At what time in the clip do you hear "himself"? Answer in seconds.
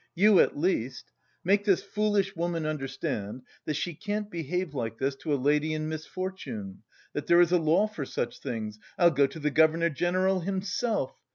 10.39-11.15